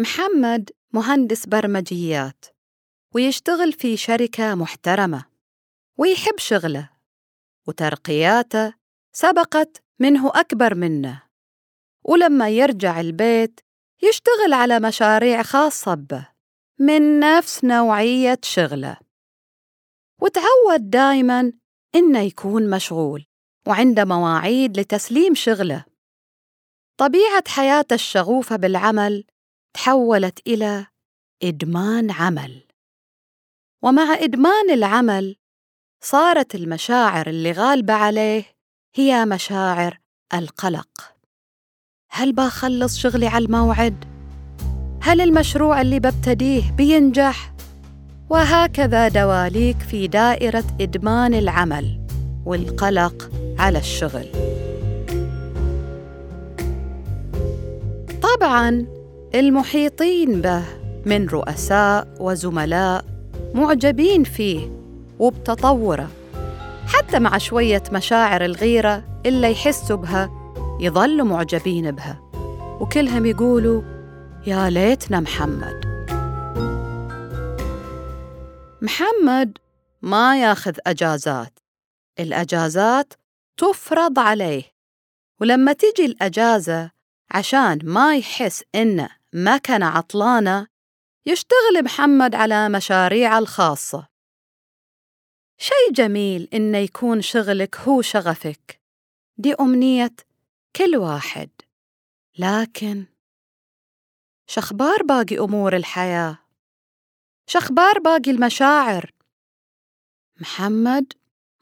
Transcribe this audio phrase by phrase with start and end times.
[0.00, 2.44] محمد مهندس برمجيات
[3.14, 5.24] ويشتغل في شركة محترمة
[5.98, 6.90] ويحب شغله
[7.68, 8.74] وترقياته
[9.12, 11.22] سبقت منه أكبر منه.
[12.04, 13.60] ولما يرجع البيت
[14.02, 16.28] يشتغل على مشاريع خاصة به
[16.78, 18.96] من نفس نوعية شغله.
[20.20, 21.52] وتعود دايماً
[21.94, 23.26] إنه يكون مشغول
[23.66, 25.84] وعنده مواعيد لتسليم شغله.
[26.96, 29.24] طبيعة حياته الشغوفة بالعمل
[29.74, 30.86] تحولت إلى
[31.42, 32.62] إدمان عمل
[33.82, 35.36] ومع إدمان العمل
[36.02, 38.44] صارت المشاعر اللي غالبة عليه
[38.94, 39.98] هي مشاعر
[40.34, 41.14] القلق
[42.10, 44.04] هل بخلص شغلي على الموعد؟
[45.02, 47.54] هل المشروع اللي ببتديه بينجح؟
[48.30, 52.06] وهكذا دواليك في دائرة إدمان العمل
[52.46, 54.26] والقلق على الشغل.
[58.22, 58.99] طبعاً
[59.34, 60.62] المحيطين به
[61.06, 63.04] من رؤساء وزملاء
[63.54, 64.70] معجبين فيه
[65.18, 66.10] وبتطوره.
[66.86, 70.30] حتى مع شوية مشاعر الغيرة اللي يحسوا بها
[70.80, 72.20] يظلوا معجبين بها.
[72.80, 73.82] وكلهم يقولوا
[74.46, 75.80] يا ليتنا محمد.
[78.82, 79.58] محمد
[80.02, 81.58] ما ياخذ أجازات.
[82.20, 83.12] الأجازات
[83.56, 84.62] تفرض عليه.
[85.40, 86.90] ولما تجي الأجازة
[87.30, 90.66] عشان ما يحس إنه مكنة عطلانة
[91.26, 94.08] يشتغل محمد على مشاريعه الخاصة.
[95.58, 98.80] شي جميل إنه يكون شغلك هو شغفك
[99.38, 100.16] دي أمنية
[100.76, 101.50] كل واحد.
[102.38, 103.06] لكن
[104.46, 106.38] شخبار باقي أمور الحياة.
[107.46, 109.12] شخبار باقي المشاعر.
[110.40, 111.12] محمد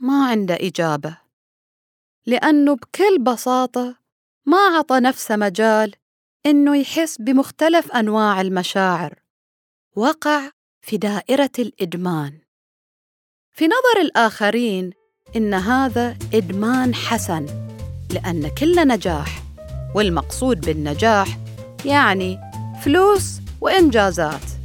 [0.00, 1.18] ما عنده إجابة.
[2.26, 3.98] لأنه بكل بساطة
[4.46, 5.94] ما عطى نفسه مجال
[6.46, 9.14] إنه يحس بمختلف أنواع المشاعر.
[9.96, 10.50] وقع
[10.80, 12.38] في دائرة الإدمان.
[13.52, 14.90] في نظر الآخرين
[15.36, 17.46] إن هذا إدمان حسن
[18.14, 19.42] لأن كل نجاح
[19.94, 21.38] والمقصود بالنجاح
[21.84, 22.38] يعني
[22.82, 24.57] فلوس وإنجازات.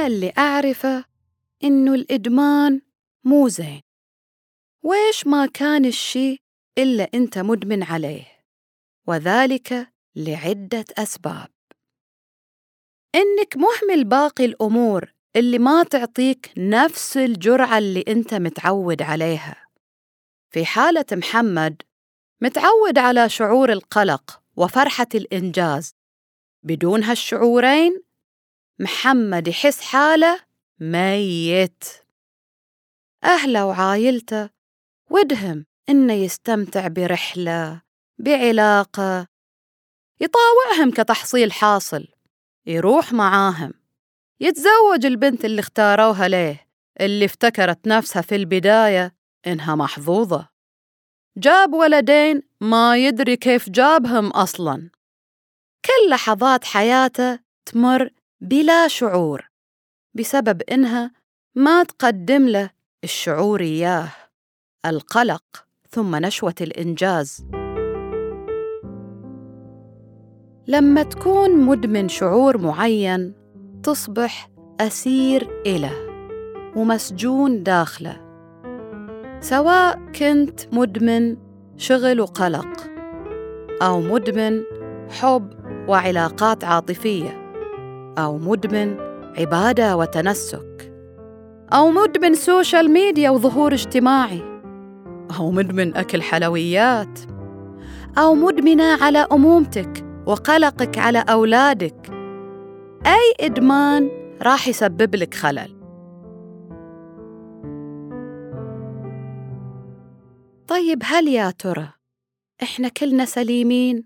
[0.00, 1.04] أنا اللي أعرفه
[1.64, 2.80] إنه الإدمان
[3.24, 3.80] مو زين.
[4.82, 6.38] ويش ما كان الشي
[6.78, 8.26] إلا أنت مدمن عليه
[9.06, 11.48] وذلك لعدة أسباب.
[13.14, 19.66] إنك مهمل باقي الأمور اللي ما تعطيك نفس الجرعة اللي أنت متعود عليها.
[20.50, 21.82] في حالة محمد
[22.40, 25.94] متعود على شعور القلق وفرحة الإنجاز.
[26.62, 28.09] بدون هالشعورين
[28.80, 30.40] محمد يحس حاله
[30.80, 31.84] ميت.
[33.24, 34.50] أهله وعايلته
[35.10, 37.82] ودهم إنه يستمتع برحلة
[38.18, 39.26] بعلاقة
[40.20, 42.08] يطاوعهم كتحصيل حاصل
[42.66, 43.72] يروح معاهم
[44.40, 46.66] يتزوج البنت اللي اختاروها ليه
[47.00, 49.14] اللي افتكرت نفسها في البداية
[49.46, 50.48] إنها محظوظة.
[51.36, 54.90] جاب ولدين ما يدري كيف جابهم أصلاً.
[55.84, 58.10] كل لحظات حياته تمر
[58.42, 59.50] بلا شعور
[60.14, 61.12] بسبب إنها
[61.54, 62.70] ما تقدم له
[63.04, 64.08] الشعور إياه
[64.86, 65.42] القلق
[65.90, 67.46] ثم نشوة الإنجاز.
[70.68, 73.34] لما تكون مدمن شعور معين
[73.82, 74.50] تصبح
[74.80, 75.94] أسير إله
[76.76, 78.20] ومسجون داخله.
[79.40, 81.36] سواء كنت مدمن
[81.76, 82.90] شغل وقلق
[83.82, 84.62] أو مدمن
[85.10, 85.50] حب
[85.88, 87.39] وعلاقات عاطفية.
[88.24, 88.96] أو مدمن
[89.38, 90.92] عبادة وتنسك.
[91.72, 94.42] أو مدمن social media وظهور اجتماعي.
[95.38, 97.20] أو مدمن أكل حلويات.
[98.18, 102.10] أو مدمنة على أمومتك وقلقك على أولادك.
[103.06, 104.10] أي إدمان
[104.42, 105.80] راح يسبب لك خلل.
[110.68, 111.92] طيب هل يا ترى
[112.62, 114.04] إحنا كلنا سليمين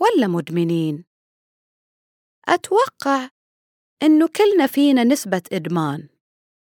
[0.00, 1.04] ولا مدمنين؟
[2.48, 3.28] أتوقع
[4.02, 6.08] إنه كلنا فينا نسبة إدمان.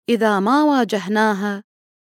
[0.08, 1.64] إذا ما واجهناها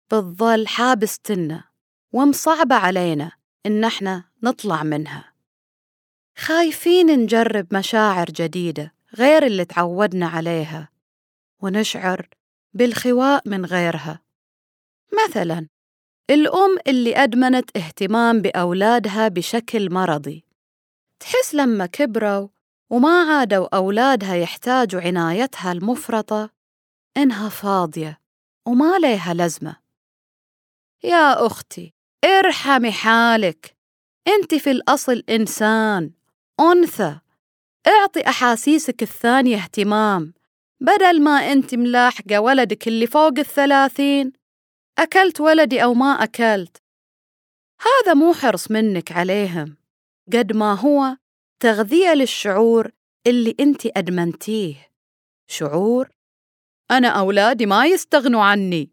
[0.09, 1.65] بتظل حابستنا
[2.13, 3.33] ومصعبة علينا
[3.67, 5.33] إن إحنا نطلع منها.
[6.39, 10.89] خايفين نجرب مشاعر جديدة غير اللي تعودنا عليها
[11.61, 12.29] ونشعر
[12.75, 14.21] بالخواء من غيرها.
[15.25, 15.67] مثلا
[16.31, 20.45] الأم اللي أدمنت اهتمام بأولادها بشكل مرضي.
[21.21, 22.49] تحس لما كبروا
[22.93, 26.51] وما عادوا أولادها يحتاجوا عنايتها المفرطة.
[27.17, 28.21] إنها فاضية
[28.67, 29.77] وما ليها لزمة.
[31.05, 31.95] يا أختي
[32.25, 33.77] ارحمي حالك.
[34.29, 36.11] أنت في الأصل إنسان
[36.61, 37.19] أنثى.
[37.87, 40.35] اعطي أحاسيسك الثانية اهتمام.
[40.81, 44.33] بدل ما أنت ملاحقة ولدك اللي فوق الثلاثين.
[44.99, 46.83] أكلت ولدي أو ما أكلت.
[47.81, 49.77] هذا مو حرص منك عليهم.
[50.33, 51.17] قد ما هو
[51.63, 52.91] تغذية للشعور
[53.27, 54.75] اللي أنت أدمنتيه.
[55.47, 56.09] شعور؟
[56.91, 58.91] أنا أولادي ما يستغنوا عني.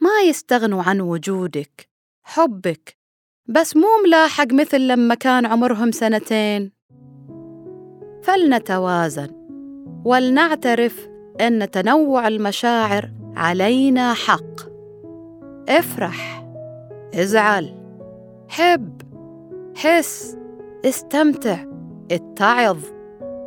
[0.00, 1.88] ما يستغنوا عن وجودك
[2.22, 2.96] حبك
[3.48, 6.72] بس مو ملاحق مثل لما كان عمرهم سنتين.
[8.22, 9.30] فلنتوازن
[10.04, 11.08] ولنعترف
[11.40, 14.60] أن تنوع المشاعر علينا حق.
[15.68, 16.46] افرح
[17.14, 17.74] ازعل
[18.48, 19.02] حب
[19.76, 20.43] حس.
[20.84, 21.56] استمتع
[22.10, 22.78] اتعظ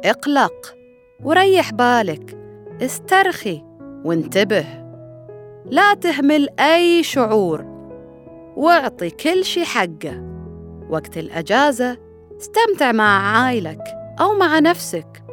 [0.05, 0.75] اقلق
[1.23, 2.37] وريح بالك
[2.81, 3.63] استرخي
[4.05, 4.65] وانتبه.
[5.65, 7.65] لا تهمل أي شعور
[8.55, 10.23] واعطي كل شي حقه.
[10.89, 11.97] وقت الأجازة
[12.41, 13.83] استمتع مع عائلك
[14.19, 15.23] أو مع نفسك.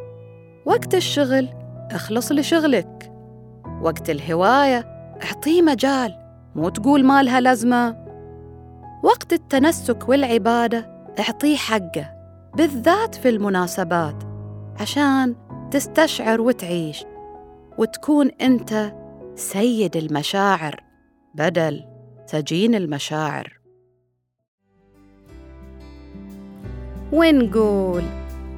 [0.66, 1.48] وقت الشغل
[1.90, 3.12] اخلص لشغلك.
[3.82, 4.78] وقت الهواية
[5.24, 6.14] اعطيه مجال
[6.54, 7.96] مو تقول ما لها لازمة.
[9.02, 12.10] وقت التنسك والعبادة اعطيه حقه
[12.56, 14.22] بالذات في المناسبات
[14.80, 15.34] عشان
[15.70, 17.04] تستشعر وتعيش
[17.78, 18.92] وتكون أنت
[19.34, 20.80] سيد المشاعر
[21.34, 21.84] بدل
[22.26, 23.58] سجين المشاعر.
[27.12, 28.02] ونقول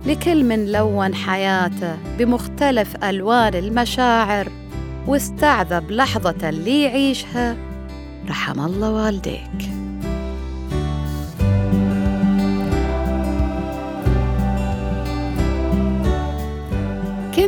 [0.07, 4.53] لكل من لون حياته بمختلف ألوان المشاعر
[5.07, 7.57] واستعذب لحظة اللي يعيشها
[8.29, 9.86] رحم الله والديك.